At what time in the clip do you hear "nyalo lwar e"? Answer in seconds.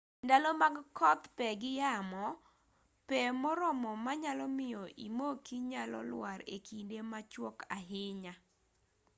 5.71-6.57